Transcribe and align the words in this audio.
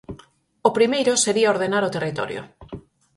O 0.67 0.69
primeiro 0.77 1.13
sería 1.25 1.51
ordenar 1.53 1.83
o 1.85 1.93
territorio... 1.95 2.41